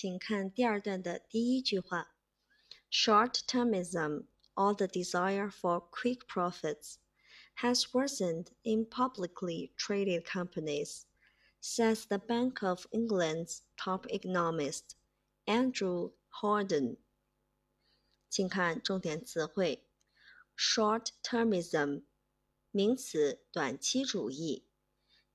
[0.00, 2.14] 请看第二段的第一句话：
[2.90, 6.96] Short-termism, or the desire for quick profits,
[7.56, 11.02] has worsened in publicly traded companies,
[11.60, 14.94] says the Bank of England's top economist
[15.46, 16.98] Andrew Horton。
[18.28, 19.86] 请看重点词汇：
[20.56, 22.04] short-termism，
[22.70, 24.64] 名词，短期主义；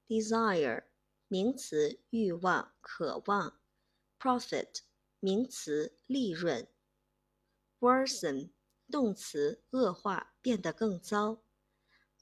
[0.07, 0.83] desire，
[1.27, 3.59] 名词，欲望、渴望。
[4.18, 4.80] Profit
[5.20, 6.66] 名词利润
[7.80, 8.50] ，worsen
[8.90, 11.42] 动词恶化变得更糟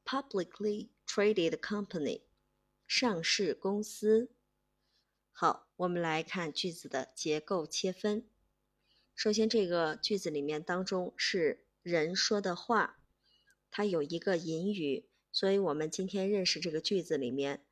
[0.04, 2.23] ，publicly traded company
[2.87, 4.30] 上市公司。
[5.30, 8.29] 好，我们来看句子的结构切分。
[9.15, 13.01] 首先，这个句子里面当中是人说的话，
[13.70, 17.65] 它有一个引语，所以我们今天认识这个句子里面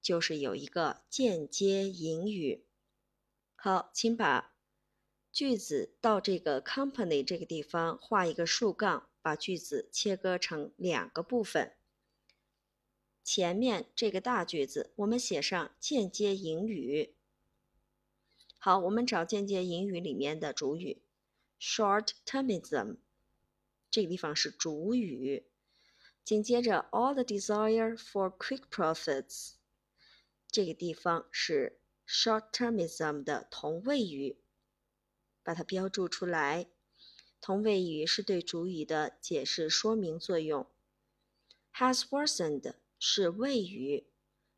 [0.00, 2.64] 就是有一个间接引语。
[3.62, 4.54] 好，请把
[5.30, 11.74] 句子到这个 company 这个地方画一个竖杠，把句子切割成两个部分。
[13.22, 17.14] 前面这个大句子，我们写上间接引语。
[18.56, 21.02] 好，我们找间接引语里面的主语
[21.60, 22.96] ，short-termism，
[23.90, 25.44] 这个地方是主语。
[26.24, 29.56] 紧接着，all the desire for quick profits，
[30.50, 31.79] 这个地方是。
[32.10, 34.40] Short-termism 的同位语，
[35.44, 36.68] 把它标注出来。
[37.40, 40.66] 同位语是对主语的解释说明作用。
[41.72, 44.08] has worsened 是谓语，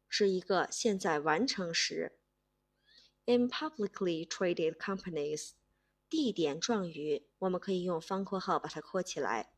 [0.09, 2.12] 是一个现在完成时。
[3.27, 5.50] in publicly traded companies
[6.09, 9.53] 地点状语，我们可以用方括号把它括起来。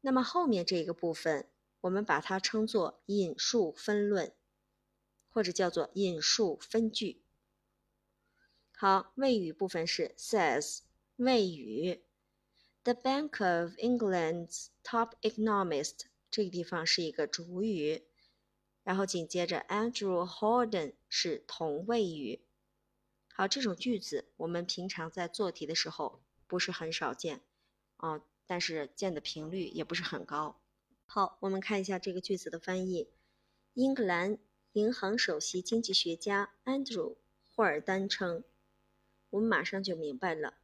[0.00, 1.48] 那么后面这个部分，
[1.82, 4.34] 我们把它称作引述分论。
[5.32, 7.22] 或者叫做引述分句。
[8.76, 10.80] 好，谓语部分是 says
[11.16, 12.02] 谓语
[12.82, 18.02] ，The Bank of England's top economist 这个地方是一个主语，
[18.82, 22.40] 然后紧接着 Andrew Holden 是同位语。
[23.32, 27.40] 好，这种句子我们平常在做题的时候不是很少见
[27.96, 30.60] 啊，但是见的频率也不是很高。
[31.06, 33.08] 好，我们看一下这个句子的翻译，
[33.74, 34.38] 英格兰。
[34.72, 37.10] 银行首席经济学家安德鲁·
[37.54, 38.42] 霍尔丹称
[39.28, 40.54] ：“我们马上就明白了。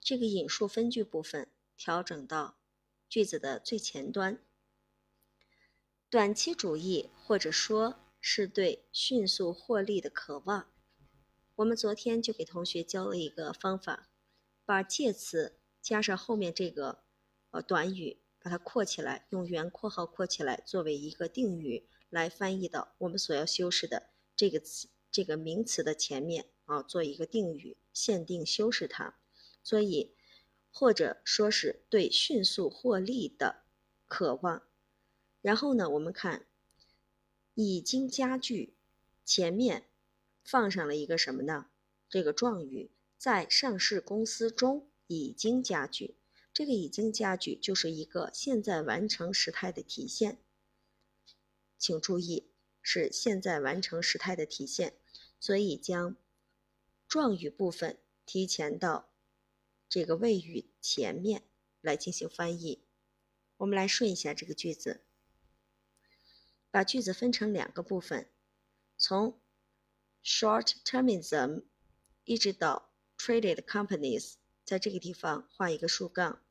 [0.00, 2.56] 这个引述分句部分调整到
[3.08, 4.40] 句子的最前端。
[6.10, 10.72] 短期主义，或者说是对迅速获利的渴望。
[11.54, 14.08] 我们昨天就给同学教了一个方法，
[14.64, 17.04] 把介词加上后面这个
[17.52, 29.16] 呃短语，把它括起来，用圆括号括起来，作为一个定语。”来翻译到我们所要修饰的这个词、这个名词的前面啊，做一个定语，限定修饰它。
[29.64, 30.14] 所以，
[30.70, 33.64] 或者说是对迅速获利的
[34.06, 34.62] 渴望。
[35.42, 36.46] 然后呢，我们看
[37.54, 38.74] 已经加剧，
[39.24, 39.88] 前面
[40.44, 41.66] 放上了一个什么呢？
[42.08, 46.16] 这个状语在上市公司中已经加剧。
[46.52, 50.38] 这个已经加剧就是一个现在完成时态的体现。
[51.84, 52.50] 请注意，
[52.80, 54.96] 是现在完成时态的体现，
[55.38, 56.16] 所以将
[57.06, 59.12] 状语部分提前到
[59.86, 61.42] 这个谓语前面
[61.82, 62.86] 来进行翻译。
[63.58, 65.04] 我们来顺一下这个句子，
[66.70, 68.30] 把句子分成两个部分，
[68.96, 69.38] 从
[70.24, 71.64] short-termism
[72.24, 76.42] 一直到 traded companies，在这个地方画一个竖杠，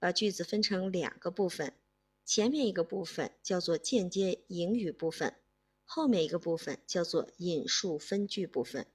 [0.00, 1.78] 把句子分成两个部分。
[2.24, 5.36] 前面一个部分叫做间接引语部分，
[5.84, 8.86] 后面一个部分叫做引述分句部分。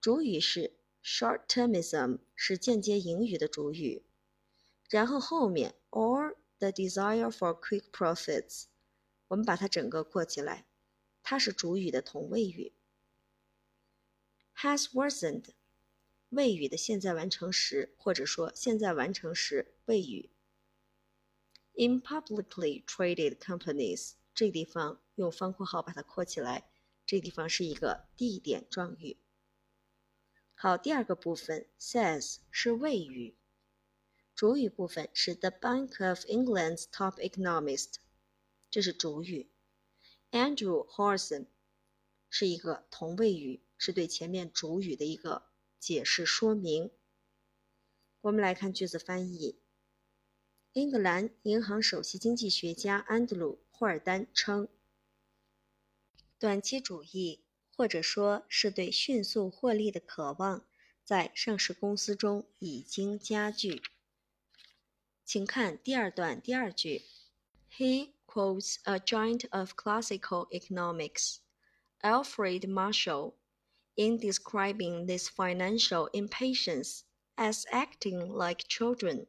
[0.00, 0.72] 主语是
[1.04, 4.04] short-termism，是间接引语的主语，
[4.88, 8.64] 然后后面 or the desire for quick profits，
[9.28, 10.66] 我们把它整个括起来，
[11.22, 12.72] 它是主语的同位语。
[14.56, 15.44] has worsened，
[16.30, 20.30] 谓语的现在完成时，或者说现在完成时谓语。
[21.78, 26.70] In publicly traded companies，这地方用方括号把它括起来，
[27.04, 29.18] 这地方是一个地点状语。
[30.54, 33.36] 好，第二个部分 says 是谓语，
[34.34, 37.96] 主语部分是 The Bank of England's top economist，
[38.70, 39.50] 这是主语。
[40.30, 41.48] Andrew Horson
[42.30, 46.90] 是一个同位语，是对前面主语的一个解释说明。
[48.22, 49.60] 我们来看句子翻译。
[50.75, 54.69] 英格兰银行首席经济学家安德鲁·霍尔丹称：“
[56.39, 57.43] 短期主义，
[57.75, 60.65] 或者说是对迅速获利的渴望，
[61.03, 63.81] 在上市公司中已经加剧。
[65.25, 67.03] 请看第二段第二句，
[67.69, 71.39] He quotes a giant of classical economics,
[72.01, 73.33] Alfred Marshall,
[73.95, 77.01] in describing this financial impatience
[77.35, 79.27] as acting like children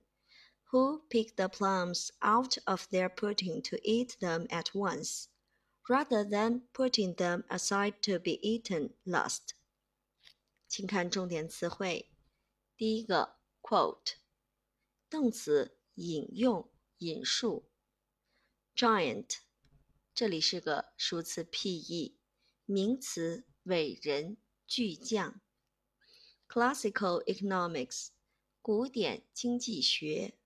[0.73, 5.27] who pick the plums out of their pudding to eat them at once,
[5.87, 9.55] rather than putting them aside to be eaten last.
[10.67, 12.11] 请看重点词汇，
[12.77, 14.15] 第一个 quote，
[15.11, 17.69] 动词引用、引述。
[18.75, 19.41] Giant，
[20.15, 22.17] 这里是个数词 P-E，
[22.65, 25.43] 名词伟人、巨匠。
[26.49, 28.09] Classical economics，
[28.63, 30.39] 古典经济学。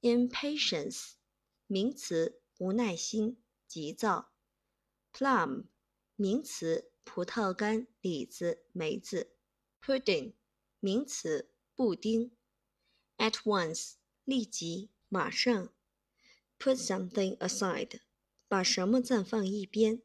[0.00, 1.12] Impatience，
[1.66, 4.32] 名词无耐心、急躁。
[5.12, 5.66] Plum，
[6.14, 9.36] 名词葡萄干、李子、梅子。
[9.80, 10.34] Pudding，
[10.80, 12.36] 名词布丁。
[13.16, 13.94] At once。
[14.24, 15.72] 立即，马上
[16.58, 18.00] ，put something aside，
[18.48, 20.02] 把什么暂放一边。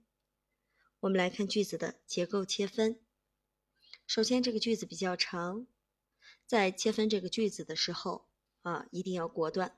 [0.99, 2.99] 我们来看句子的结构切分。
[4.05, 5.65] 首先，这个句子比较长，
[6.45, 8.29] 在切分这个句子的时候
[8.61, 9.77] 啊，一定要果断，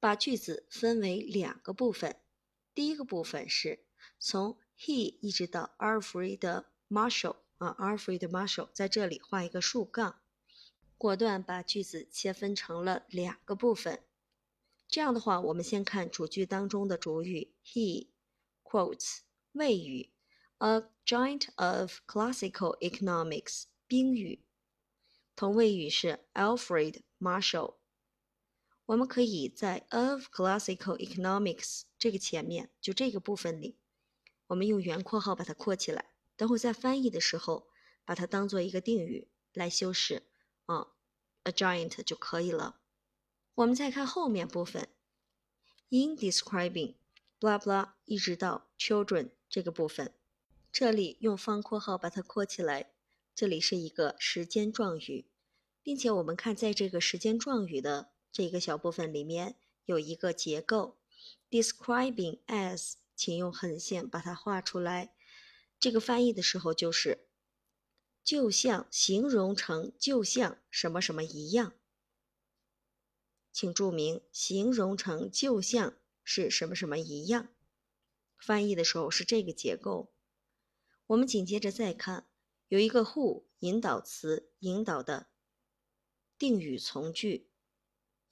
[0.00, 2.16] 把句子分为两个部分。
[2.74, 3.84] 第一个部分是
[4.18, 10.20] 从 he 一直到 Alfred Marshall 啊，Alfred Marshall 在这里画一个竖杠。
[10.96, 14.02] 果断把句子切分成了两个部分。
[14.86, 18.08] 这样的话，我们先看主句当中的主语 he
[18.62, 19.20] quotes
[19.52, 20.12] 谓语
[20.58, 24.44] a giant of classical economics 宾语，
[25.34, 27.74] 同位语是 Alfred Marshall。
[28.92, 33.78] 我们可以在 of classical economics 这个前面，就这个部分里，
[34.48, 36.10] 我们用圆括号把它括起来。
[36.36, 37.68] 等会在翻译的时候，
[38.04, 40.24] 把它当做一个定语来修饰。
[40.66, 40.88] 啊
[41.44, 42.80] ，a giant 就可以了。
[43.54, 44.86] 我们再看后面部分
[45.88, 50.12] ，in describing，blah blah，一直到 children 这个部分，
[50.70, 52.92] 这里用方括号把它括起来。
[53.34, 55.24] 这里是一个时间状语，
[55.82, 60.98] 并且我们看在这个时间状语的这个小部分里面有一个结构
[61.50, 65.14] ，describing as，请用横线把它画出来。
[65.78, 67.28] 这个翻译的时候就是。
[68.24, 71.74] 就像形容成就像什么什么一样，
[73.52, 77.48] 请注明形容成就像是什么什么一样。
[78.38, 80.14] 翻译的时候是这个结构。
[81.08, 82.28] 我们紧接着再看，
[82.68, 85.26] 有一个 who 引导词引导的
[86.38, 87.50] 定语从句，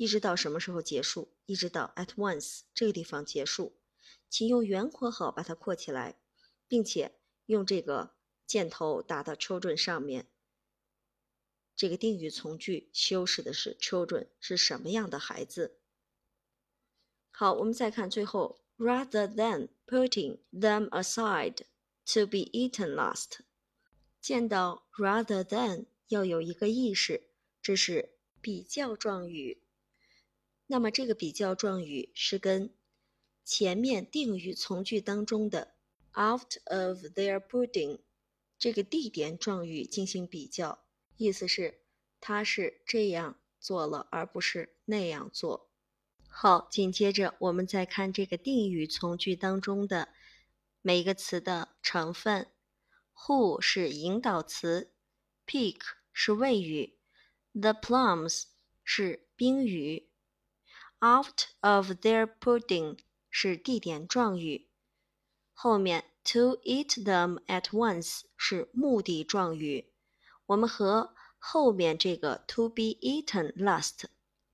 [0.00, 1.29] 一直到什么时候结束？
[1.44, 3.76] 一直到 at once 这个地方结束，
[4.31, 6.19] 请用圆括号把它括起来，
[6.67, 8.14] 并且用这个。
[8.47, 10.26] 箭头打到 children 上面，
[11.76, 15.79] 这个定语从句修饰的是 children 是什么样的孩子。
[17.31, 21.58] 好，我们再看最后，rather than putting them aside
[22.06, 23.41] to be eaten last，
[24.20, 27.29] 见到 rather than 要有一个意识，
[27.61, 29.62] 这是比较状语。
[30.70, 32.72] 那么这个比较状语是跟
[33.44, 35.75] 前面定语从句当中的
[36.17, 37.99] out of their building"。
[38.56, 40.84] 这个地点状语进行比较，
[41.16, 41.80] 意思是
[42.21, 45.73] 他是这样做了，而不是那样做。
[46.28, 50.11] 好，紧接着我们再看这个定语从句当中的
[50.83, 52.47] 每一个词的成分。
[53.26, 54.92] Who 是引导词
[55.45, 55.80] ，Pick
[56.12, 56.97] 是谓语
[57.54, 58.45] ，The plums
[58.85, 60.10] 是宾语
[61.00, 64.69] ，Out of their pudding 是地点状语，
[65.52, 66.04] 后面。
[66.33, 69.90] To eat them at once 是目的状语，
[70.45, 74.04] 我们和后面这个 to be eaten last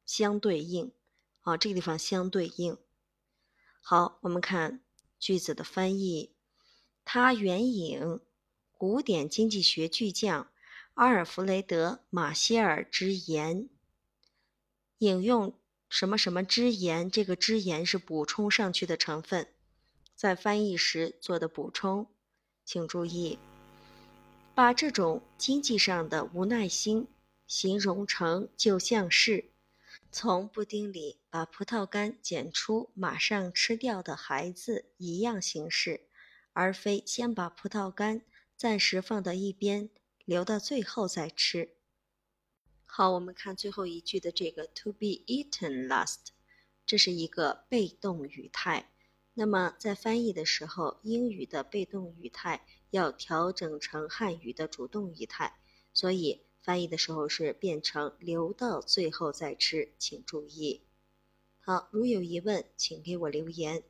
[0.07, 0.93] 相对应
[1.41, 2.79] 啊，这个地方相对应。
[3.83, 4.81] 好，我们看
[5.19, 6.37] 句子的翻译，
[7.05, 8.21] 他援引
[8.73, 10.51] 古典经济学巨匠
[10.95, 13.69] 阿尔弗雷德·马歇尔之言，
[14.99, 19.49] 引用什么什么之言，这个之言是补充上去的成分。
[20.15, 22.07] 在翻译时做的补充，
[22.65, 23.39] 请注意，
[24.55, 27.07] 把这种经济上的无奈心
[27.47, 29.51] 形容成就像是
[30.11, 36.01] 从布丁里把葡萄干捡出马上吃掉的孩子一样形式，
[36.55, 38.23] 而非先把葡萄干
[38.57, 39.91] 暂时放到一边，
[40.25, 41.76] 留到最后再吃。
[42.99, 46.29] 好，我们看最后一句的这个 “to be eaten last”，
[46.87, 48.91] 这是一个被动语态。
[49.35, 55.59] 那么在翻译的时候，英语的被动语态要调整成汉语的主动语态，
[55.93, 60.87] 所以翻译的时候是变成留到最后再吃，请注意。
[61.59, 63.83] 好，如有疑问，请给我留言。